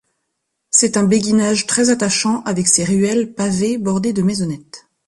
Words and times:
C'est 0.71 0.97
un 0.97 1.03
béguinage 1.03 1.67
très 1.67 1.91
attachant 1.91 2.41
avec 2.45 2.65
ses 2.67 2.83
ruelles 2.83 3.35
pavées 3.35 3.77
bordées 3.77 4.13
de 4.13 4.23
maisonnettes. 4.23 4.87